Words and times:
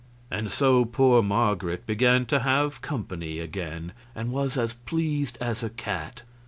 And 0.31 0.49
so 0.49 0.83
poor 0.83 1.21
Marget 1.21 1.85
began 1.85 2.25
to 2.25 2.39
have 2.39 2.81
company 2.81 3.37
again, 3.37 3.91
and 4.15 4.31
was 4.31 4.57
as 4.57 4.73
pleased 4.73 5.37
as 5.39 5.61
a 5.61 5.69
cat. 5.69 6.23